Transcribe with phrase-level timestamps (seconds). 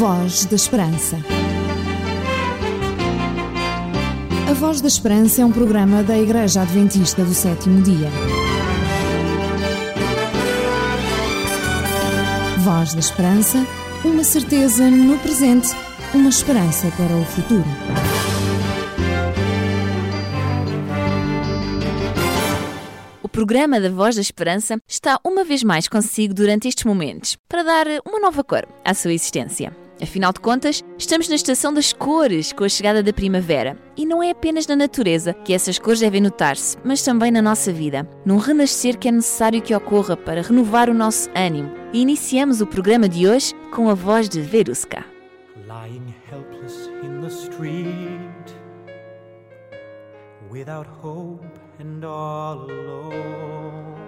[0.00, 1.18] Voz da Esperança.
[4.48, 8.08] A Voz da Esperança é um programa da Igreja Adventista do Sétimo Dia.
[12.60, 13.58] Voz da Esperança,
[14.02, 15.68] uma certeza no presente,
[16.14, 17.68] uma esperança para o futuro.
[23.22, 27.62] O programa da Voz da Esperança está uma vez mais consigo durante estes momentos, para
[27.62, 29.79] dar uma nova cor à sua existência.
[30.02, 33.76] Afinal de contas, estamos na estação das cores com a chegada da primavera.
[33.96, 37.70] E não é apenas na natureza que essas cores devem notar-se, mas também na nossa
[37.70, 41.70] vida, num renascer que é necessário que ocorra para renovar o nosso ânimo.
[41.92, 45.04] E iniciamos o programa de hoje com a voz de Veruska.
[45.68, 48.54] Lying helpless in the street,
[50.50, 51.44] without hope
[51.78, 53.99] and all alone.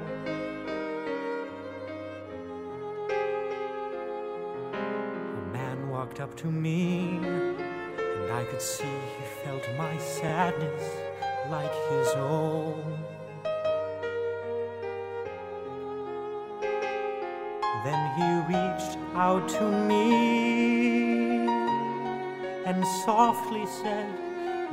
[6.12, 10.84] Walked up to me, and I could see he felt my sadness
[11.48, 12.98] like his own.
[17.84, 21.46] Then he reached out to me
[22.66, 24.12] and softly said,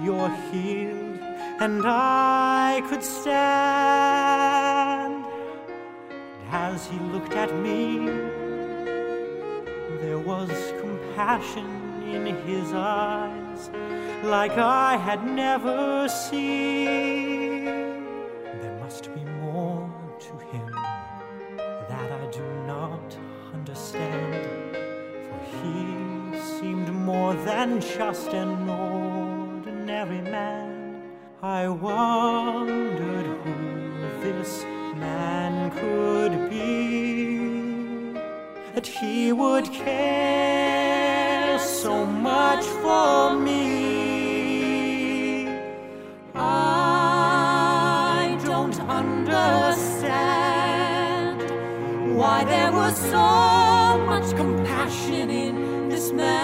[0.04, 1.20] You're healed,
[1.62, 4.10] and I could stand.
[6.42, 8.10] And as he looked at me,
[10.02, 10.50] there was
[11.20, 13.70] compassion in his eyes
[14.24, 17.66] like I had never seen.
[18.62, 20.72] There must be more to him
[21.90, 23.18] that I do not
[23.54, 24.46] understand.
[25.26, 31.04] For he seemed more than just an ordinary man.
[31.42, 34.64] I wondered who this
[34.96, 38.14] man could be,
[38.74, 40.69] that he would care
[41.82, 45.48] so much for me.
[46.36, 50.12] I don't understand
[52.18, 56.39] why there was so much compassion in this man.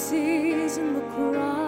[0.00, 1.59] Voices in the crowd.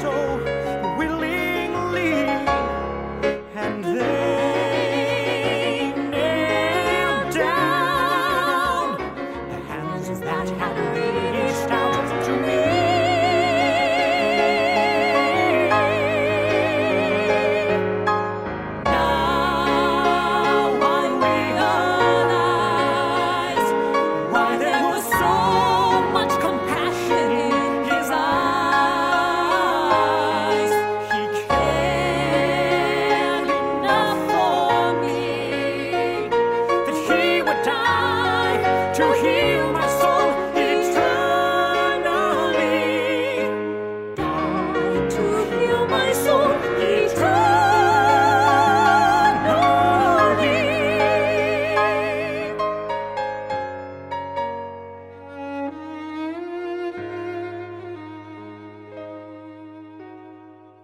[0.00, 0.57] so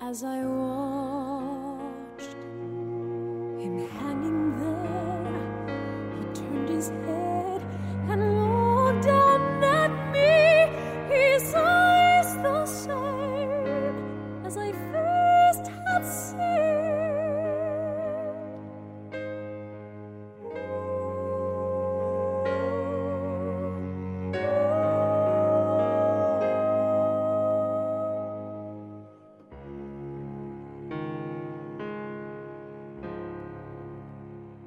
[0.06, 2.35] As I watched
[3.59, 3.89] him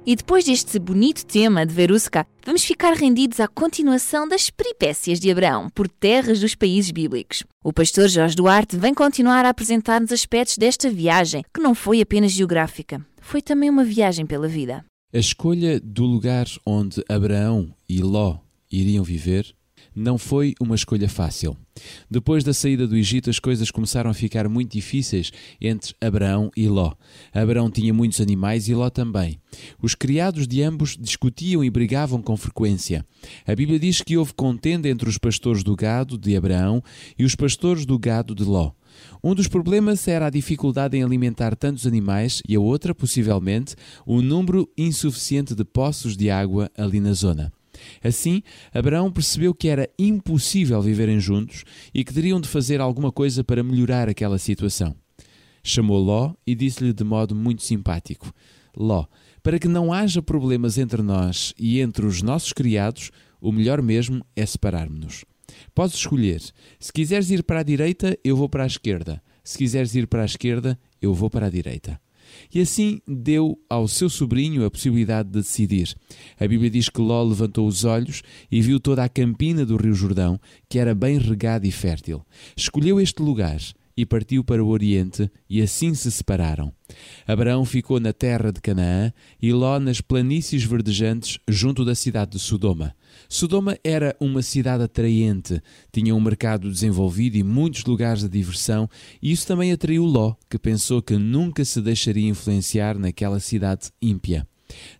[0.10, 5.30] E depois deste bonito tema de Verusca, vamos ficar rendidos à continuação das peripécias de
[5.30, 7.44] Abraão por terras dos países bíblicos.
[7.62, 12.32] O pastor Jorge Duarte vem continuar a apresentar-nos aspectos desta viagem, que não foi apenas
[12.32, 14.86] geográfica, foi também uma viagem pela vida.
[15.14, 18.38] A escolha do lugar onde Abraão e Ló
[18.72, 19.54] iriam viver
[19.98, 21.58] não foi uma escolha fácil.
[22.10, 26.68] Depois da saída do Egito, as coisas começaram a ficar muito difíceis entre Abraão e
[26.68, 26.94] Ló.
[27.34, 29.40] Abraão tinha muitos animais e Ló também.
[29.82, 33.04] Os criados de ambos discutiam e brigavam com frequência.
[33.46, 36.84] A Bíblia diz que houve contenda entre os pastores do gado de Abraão
[37.18, 38.72] e os pastores do gado de Ló.
[39.24, 44.22] Um dos problemas era a dificuldade em alimentar tantos animais e a outra, possivelmente, o
[44.22, 47.52] número insuficiente de poços de água ali na zona.
[48.04, 48.42] Assim,
[48.74, 51.64] Abraão percebeu que era impossível viverem juntos
[51.94, 54.96] e que teriam de fazer alguma coisa para melhorar aquela situação.
[55.64, 58.32] Chamou Ló e disse-lhe de modo muito simpático:
[58.76, 59.06] Ló,
[59.44, 64.26] para que não haja problemas entre nós e entre os nossos criados, o melhor mesmo
[64.36, 65.26] é separarmos-nos.
[65.74, 66.42] Podes escolher.
[66.80, 69.22] Se quiseres ir para a direita, eu vou para a esquerda.
[69.44, 72.00] Se quiseres ir para a esquerda, eu vou para a direita.
[72.54, 75.96] E assim deu ao seu sobrinho a possibilidade de decidir.
[76.40, 79.94] A Bíblia diz que Ló levantou os olhos e viu toda a campina do Rio
[79.94, 80.40] Jordão,
[80.70, 82.26] que era bem regada e fértil.
[82.56, 83.60] Escolheu este lugar
[83.98, 86.72] e partiu para o Oriente, e assim se separaram.
[87.28, 89.12] Abraão ficou na terra de Canaã
[89.42, 92.96] e Ló nas planícies verdejantes junto da cidade de Sodoma.
[93.28, 95.60] Sodoma era uma cidade atraente,
[95.92, 98.88] tinha um mercado desenvolvido e muitos lugares de diversão,
[99.22, 104.48] e isso também atraiu Ló, que pensou que nunca se deixaria influenciar naquela cidade ímpia.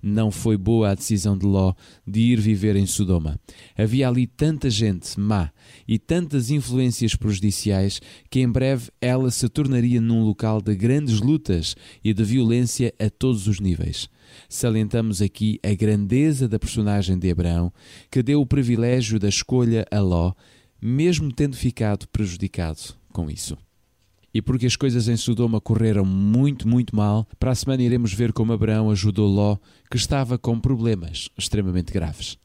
[0.02, 1.74] Não foi boa a decisão de Ló
[2.06, 3.40] de ir viver em Sodoma.
[3.78, 5.52] Havia ali tanta gente má
[5.88, 11.76] e tantas influências prejudiciais que em breve ela se tornaria num local de grandes lutas
[12.04, 14.10] e de violência a todos os níveis.
[14.50, 17.72] Salientamos aqui a grandeza da personagem de Abraão,
[18.12, 20.34] que deu o privilégio da escolha a Ló,
[20.82, 23.58] mesmo tendo ficado prejudicado com isso.
[24.34, 28.34] E porque as coisas em Sodoma correram muito, muito mal, para a semana iremos ver
[28.34, 29.58] como Abraão ajudou Ló,
[29.90, 32.38] que estava com problemas extremamente graves.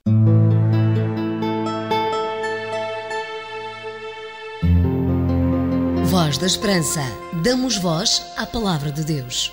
[6.07, 7.01] Voz da Esperança.
[7.43, 9.51] Damos voz à palavra de Deus.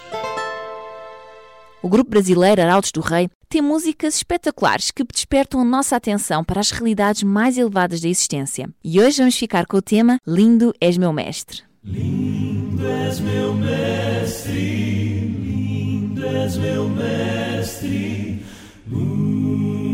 [1.81, 6.59] O grupo brasileiro Arautos do Rei tem músicas espetaculares que despertam a nossa atenção para
[6.59, 8.69] as realidades mais elevadas da existência.
[8.83, 11.68] E hoje vamos ficar com o tema Lindo és meu mestre.
[11.91, 18.43] Lindo és meu mestre, lindo és meu mestre,
[18.91, 19.88] lindo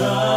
[0.00, 0.29] desire.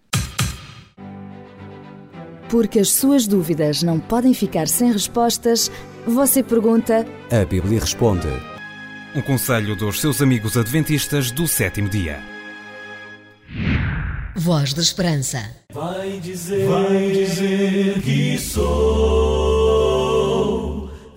[2.50, 5.70] Porque as suas dúvidas não podem ficar sem respostas,
[6.06, 7.06] você pergunta.
[7.30, 8.28] A Bíblia responde.
[9.14, 12.20] Um conselho dos seus amigos adventistas do sétimo dia.
[14.36, 15.50] Voz da Esperança.
[15.72, 19.48] Vai dizer, vai dizer que sou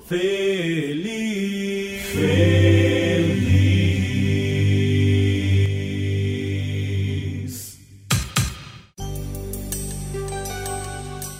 [0.07, 3.51] feliz, feliz.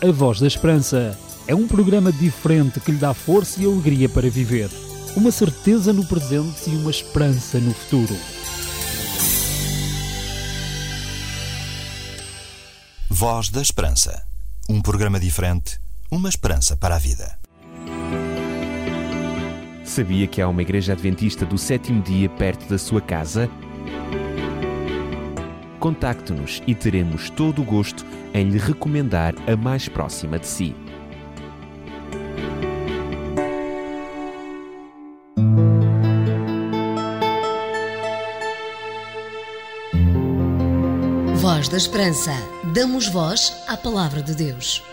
[0.04, 1.18] A Voz da Esperança
[1.48, 4.70] é um programa diferente que lhe dá força e alegria para viver,
[5.16, 8.16] uma certeza no presente e uma esperança no futuro.
[13.10, 14.26] Voz da Esperança.
[14.70, 17.38] Um programa diferente, uma esperança para a vida.
[19.84, 23.50] Sabia que há uma igreja adventista do sétimo dia perto da sua casa?
[25.80, 30.76] Contacte-nos e teremos todo o gosto em lhe recomendar a mais próxima de si.
[41.82, 42.32] Esperança.
[42.76, 44.84] Damos voz à palavra de Deus.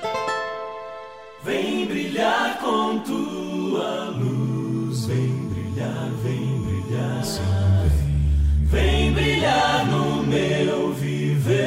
[1.45, 7.43] Vem brilhar com tua luz, vem brilhar, vem brilhar, sim,
[7.91, 8.65] vem.
[8.65, 11.59] Vem brilhar no meu viver.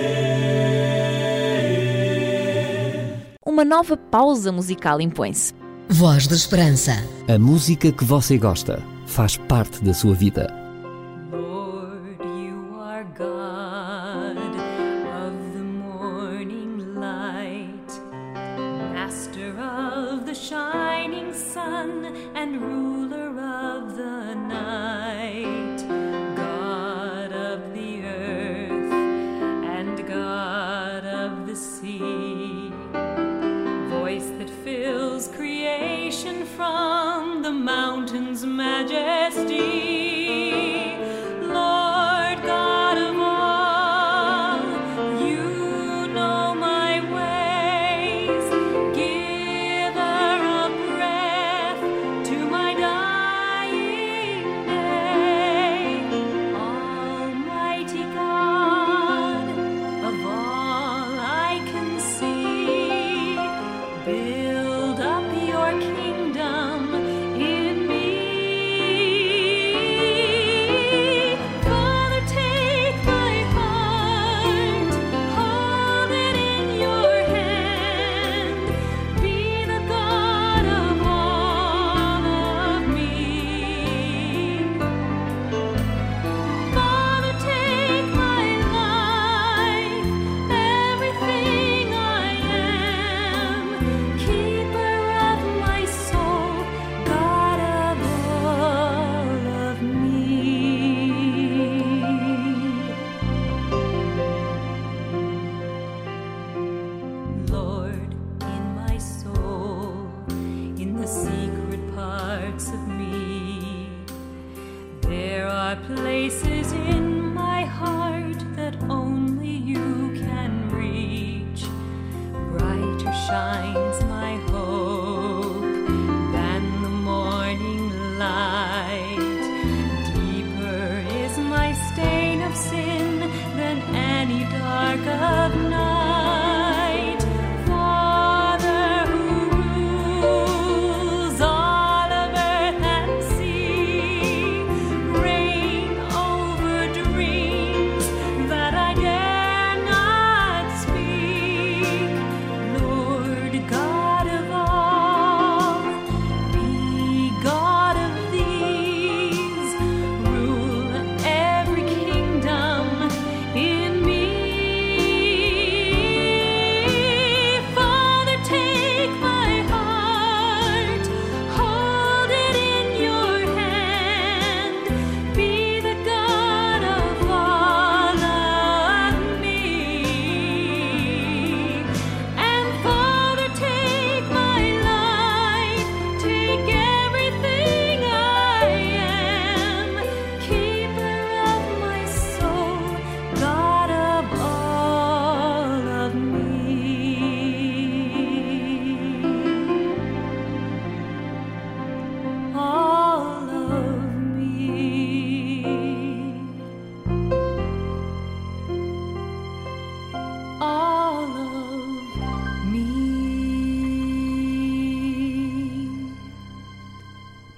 [3.46, 5.54] Uma nova pausa musical impõe-se.
[5.88, 6.94] Voz da Esperança.
[7.32, 10.61] A música que você gosta faz parte da sua vida.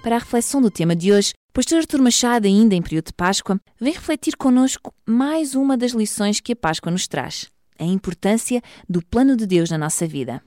[0.04, 3.58] Para a reflexão do tema de hoje, pastor Artur Machado, ainda em período de Páscoa,
[3.80, 9.00] vem refletir connosco mais uma das lições que a Páscoa nos traz: a importância do
[9.00, 10.42] plano de Deus na nossa vida.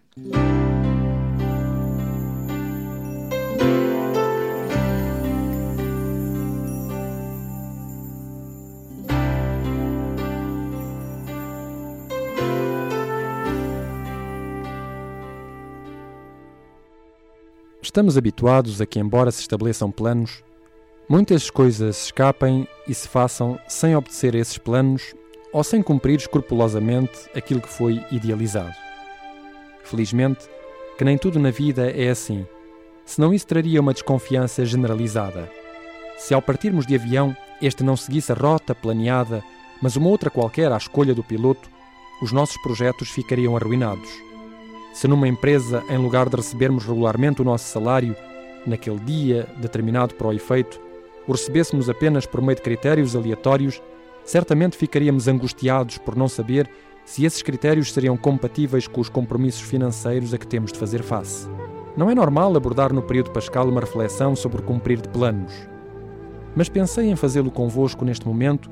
[17.98, 20.44] Estamos habituados a que, embora se estabeleçam planos,
[21.10, 25.16] muitas coisas escapem e se façam sem obedecer a esses planos
[25.52, 28.72] ou sem cumprir escrupulosamente aquilo que foi idealizado.
[29.84, 30.48] Felizmente,
[30.96, 32.46] que nem tudo na vida é assim,
[33.04, 35.52] senão isso traria uma desconfiança generalizada.
[36.20, 39.44] Se ao partirmos de avião este não seguisse a rota planeada,
[39.82, 41.68] mas uma outra qualquer à escolha do piloto,
[42.22, 44.27] os nossos projetos ficariam arruinados.
[44.98, 48.16] Se numa empresa, em lugar de recebermos regularmente o nosso salário,
[48.66, 50.82] naquele dia determinado para o efeito,
[51.28, 53.80] o recebêssemos apenas por meio de critérios aleatórios,
[54.24, 56.68] certamente ficaríamos angustiados por não saber
[57.06, 61.48] se esses critérios seriam compatíveis com os compromissos financeiros a que temos de fazer face.
[61.96, 65.54] Não é normal abordar no período pascal uma reflexão sobre cumprir de planos.
[66.56, 68.68] Mas pensei em fazê-lo convosco neste momento,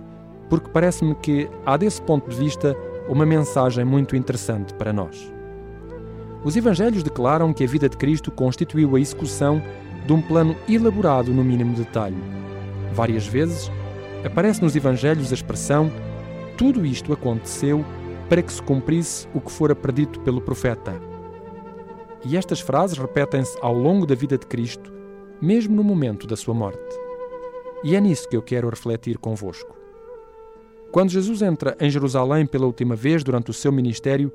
[0.50, 2.76] porque parece-me que há desse ponto de vista
[3.08, 5.35] uma mensagem muito interessante para nós.
[6.46, 9.60] Os Evangelhos declaram que a vida de Cristo constituiu a execução
[10.06, 12.16] de um plano elaborado no mínimo detalhe.
[12.94, 13.72] Várias vezes
[14.24, 15.92] aparece nos Evangelhos a expressão:
[16.56, 17.84] tudo isto aconteceu
[18.30, 20.94] para que se cumprisse o que fora predito pelo profeta.
[22.24, 24.94] E estas frases repetem-se ao longo da vida de Cristo,
[25.42, 26.96] mesmo no momento da sua morte.
[27.84, 29.76] E é nisso que eu quero refletir convosco.
[30.92, 34.32] Quando Jesus entra em Jerusalém pela última vez durante o seu ministério,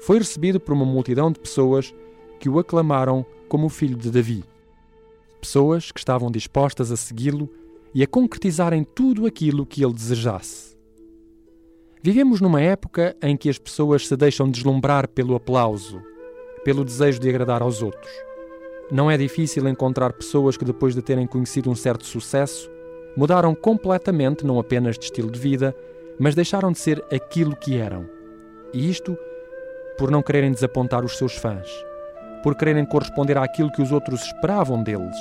[0.00, 1.94] foi recebido por uma multidão de pessoas
[2.38, 4.44] que o aclamaram como o filho de Davi.
[5.40, 7.48] Pessoas que estavam dispostas a segui-lo
[7.94, 10.74] e a concretizarem tudo aquilo que ele desejasse.
[12.02, 16.02] Vivemos numa época em que as pessoas se deixam deslumbrar pelo aplauso,
[16.64, 18.10] pelo desejo de agradar aos outros.
[18.90, 22.70] Não é difícil encontrar pessoas que, depois de terem conhecido um certo sucesso,
[23.16, 25.74] mudaram completamente não apenas de estilo de vida,
[26.18, 28.06] mas deixaram de ser aquilo que eram.
[28.72, 29.16] E isto
[29.98, 31.68] por não quererem desapontar os seus fãs,
[32.42, 35.16] por quererem corresponder àquilo que os outros esperavam deles.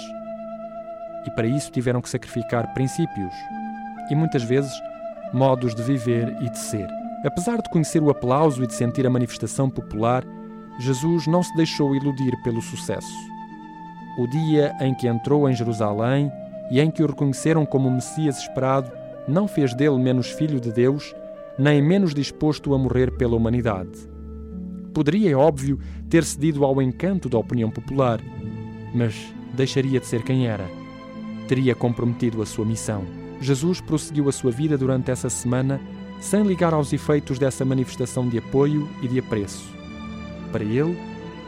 [1.26, 3.34] E para isso tiveram que sacrificar princípios
[4.10, 4.74] e muitas vezes
[5.34, 6.88] modos de viver e de ser.
[7.26, 10.24] Apesar de conhecer o aplauso e de sentir a manifestação popular,
[10.80, 13.16] Jesus não se deixou iludir pelo sucesso.
[14.18, 16.32] O dia em que entrou em Jerusalém
[16.70, 18.92] e em que o reconheceram como o Messias esperado
[19.28, 21.16] não fez dele menos filho de Deus,
[21.58, 24.13] nem menos disposto a morrer pela humanidade.
[24.94, 25.80] Poderia, é óbvio,
[26.10, 28.22] ter cedido ao encanto da opinião popular,
[28.94, 30.70] mas deixaria de ser quem era.
[31.48, 33.04] Teria comprometido a sua missão.
[33.42, 35.82] Jesus prosseguiu a sua vida durante essa semana
[36.22, 39.66] sem ligar aos efeitos dessa manifestação de apoio e de apreço.
[40.52, 40.98] Para ele,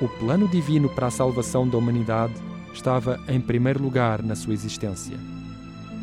[0.01, 2.33] o plano divino para a salvação da humanidade
[2.73, 5.17] estava em primeiro lugar na sua existência.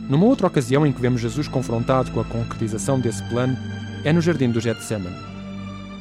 [0.08, 3.56] Numa outra ocasião em que vemos Jesus confrontado com a concretização desse plano
[4.04, 5.31] é no jardim do Getsemane.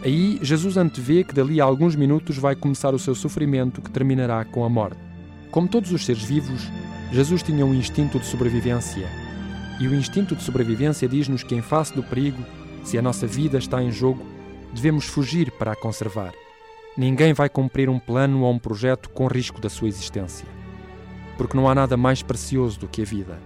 [0.04, 4.44] Aí Jesus antevê que dali a alguns minutos vai começar o seu sofrimento que terminará
[4.44, 4.98] com a morte.
[5.52, 6.72] Como todos os seres vivos,
[7.12, 9.08] Jesus tinha um instinto de sobrevivência.
[9.80, 12.44] E o instinto de sobrevivência diz-nos que, em face do perigo,
[12.84, 14.26] se a nossa vida está em jogo,
[14.74, 16.32] devemos fugir para a conservar.
[16.98, 20.48] Ninguém vai cumprir um plano ou um projeto com risco da sua existência.
[21.38, 23.40] Porque não há nada mais precioso do que a vida.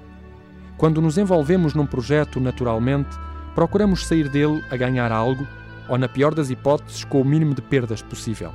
[0.78, 3.18] Quando nos envolvemos num projeto, naturalmente,
[3.54, 5.46] procuramos sair dele a ganhar algo,
[5.88, 8.52] ou, na pior das hipóteses, com o mínimo de perdas possível.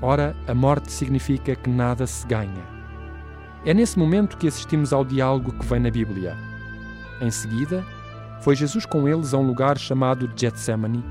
[0.00, 2.62] Ora, a morte significa que nada se ganha.
[3.64, 6.36] É nesse momento que assistimos ao diálogo que vem na Bíblia.
[7.20, 7.84] Em seguida,
[8.40, 11.02] foi Jesus com eles a um lugar chamado Getsemane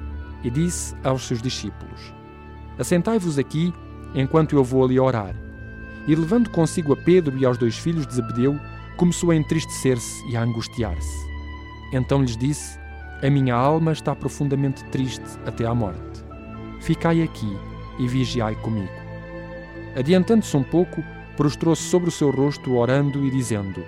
[0.44, 2.14] e disse aos seus discípulos:
[2.78, 3.74] Assentai-vos aqui
[4.14, 5.36] enquanto eu vou ali orar.
[6.08, 8.60] E levando consigo a Pedro e aos dois filhos de Zebedeu,
[8.98, 11.28] começou a entristecer-se e a angustiar-se.
[11.92, 12.78] Então lhes disse:
[13.24, 16.26] A minha alma está profundamente triste até à morte.
[16.82, 17.58] Ficai aqui
[17.98, 18.92] e vigiai comigo.
[19.96, 21.02] Adiantando-se um pouco,
[21.38, 23.82] prostrou-se sobre o seu rosto, orando e dizendo: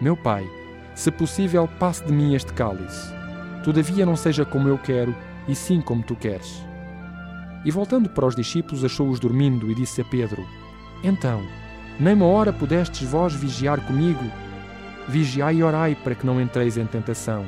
[0.00, 0.44] Meu pai,
[0.92, 3.14] se possível, passe de mim este cálice.
[3.62, 5.14] Todavia não seja como eu quero,
[5.46, 6.60] e sim como tu queres.
[7.64, 10.44] E voltando para os discípulos, achou-os dormindo e disse a Pedro:
[11.04, 11.46] Então,
[12.00, 14.24] nem uma hora pudestes vós vigiar comigo?
[15.06, 17.46] Vigiai e orai para que não entreis em tentação.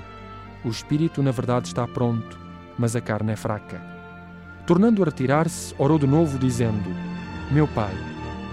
[0.65, 2.39] O espírito, na verdade, está pronto,
[2.79, 3.81] mas a carne é fraca.
[4.67, 6.91] Tornando a retirar-se, orou de novo, dizendo:
[7.51, 7.95] Meu pai,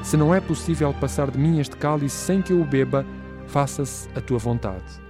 [0.03, 3.05] se não é possível passar de mim este cálice sem que eu o beba,
[3.47, 5.01] faça-se a tua vontade.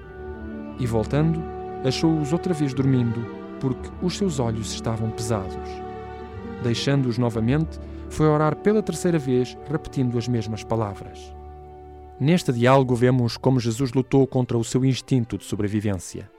[0.79, 1.41] E voltando,
[1.83, 3.25] achou-os outra vez dormindo,
[3.59, 5.69] porque os seus olhos estavam pesados.
[6.61, 7.79] Deixando-os novamente,
[8.09, 11.33] foi orar pela terceira vez, repetindo as mesmas palavras.
[12.19, 16.29] Neste diálogo vemos como Jesus lutou contra o seu instinto de sobrevivência.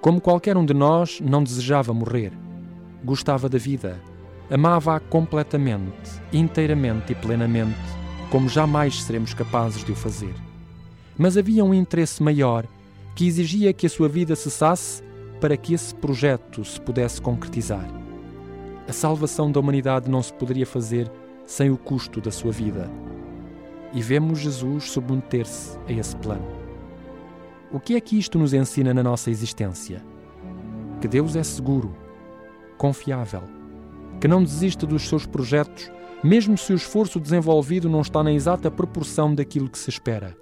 [0.00, 2.32] Como qualquer um de nós, não desejava morrer.
[3.04, 4.00] Gostava da vida.
[4.50, 7.78] Amava-a completamente, inteiramente e plenamente,
[8.30, 10.34] como jamais seremos capazes de o fazer.
[11.18, 12.66] Mas havia um interesse maior
[13.14, 15.02] que exigia que a sua vida cessasse
[15.38, 17.86] para que esse projeto se pudesse concretizar.
[18.88, 21.12] A salvação da humanidade não se poderia fazer
[21.44, 22.90] sem o custo da sua vida.
[23.92, 26.59] E vemos Jesus submeter-se a esse plano.
[27.72, 30.04] O que é que isto nos ensina na nossa existência?
[31.00, 31.94] Que Deus é seguro,
[32.76, 33.42] confiável,
[34.20, 35.88] que não desiste dos seus projetos,
[36.22, 40.36] mesmo se o esforço desenvolvido não está na exata proporção daquilo que se espera.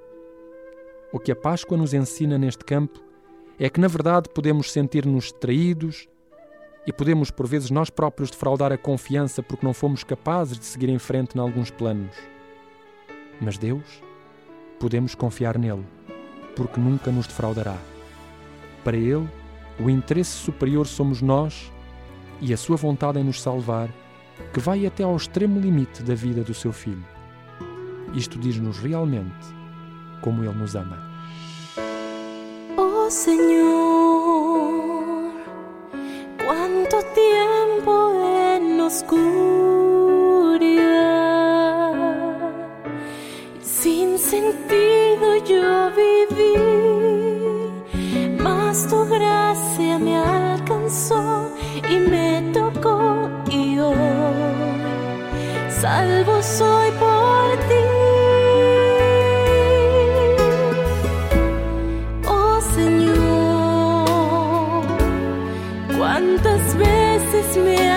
[1.13, 2.99] O que a Páscoa nos ensina neste campo
[3.59, 6.09] é que, na verdade, podemos sentir-nos traídos,
[6.87, 10.89] e podemos, por vezes, nós próprios defraudar a confiança porque não fomos capazes de seguir
[10.89, 12.17] em frente em alguns planos.
[13.39, 14.03] Mas Deus,
[14.81, 15.85] podemos confiar nele,
[16.59, 17.77] porque nunca nos defraudará.
[18.83, 19.29] Para Ele,
[19.79, 21.73] o interesse superior somos nós
[22.41, 23.89] e a Sua vontade em nos salvar,
[24.53, 27.05] que vai até ao extremo limite da vida do Seu Filho.
[28.13, 29.47] Isto diz-nos realmente
[30.21, 30.99] como Ele nos ama.
[32.77, 34.49] Oh Señor.
[36.45, 38.13] Cuánto tiempo
[38.57, 39.38] en oscuridad,
[48.89, 51.53] tu gracia me alcanzó
[51.91, 53.95] y me tocó y hoy
[55.69, 57.85] salvo soy por ti.
[62.27, 64.07] Oh Señor,
[65.99, 67.91] cuántas veces me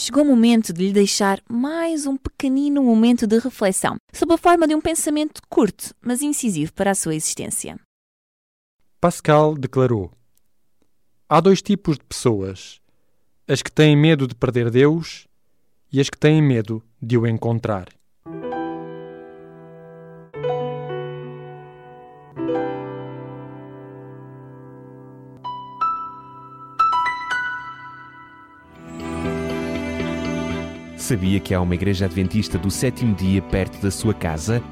[0.00, 4.66] chegou o momento de lhe deixar mais um pequenino momento de reflexão, sob a forma
[4.66, 7.78] de um pensamento curto, mas incisivo para a sua existência.
[8.98, 10.10] Pascal declarou:
[11.28, 12.80] Há dois tipos de pessoas:
[13.46, 15.28] as que têm medo de perder Deus
[15.92, 17.88] e as que têm medo de o encontrar.
[31.10, 34.62] Sabia que há uma igreja adventista do sétimo dia perto da sua casa?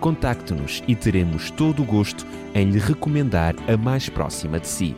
[0.00, 4.96] Contacte-nos e teremos todo o gosto em lhe recomendar a mais próxima de si.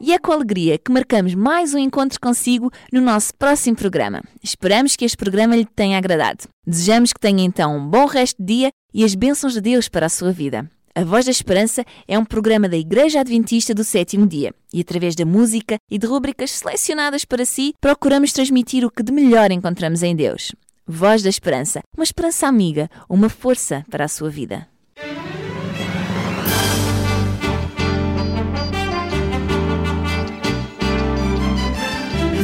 [0.00, 4.22] E é com alegria que marcamos mais um encontro consigo no nosso próximo programa.
[4.40, 6.44] Esperamos que este programa lhe tenha agradado.
[6.64, 10.06] Desejamos que tenha então um bom resto de dia e as bênçãos de Deus para
[10.06, 10.70] a sua vida.
[10.96, 15.16] A Voz da Esperança é um programa da Igreja Adventista do Sétimo Dia e, através
[15.16, 20.04] da música e de rubricas selecionadas para si, procuramos transmitir o que de melhor encontramos
[20.04, 20.52] em Deus.
[20.86, 24.68] Voz da Esperança, uma esperança amiga, uma força para a sua vida.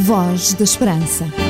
[0.01, 1.50] Voz da Esperança.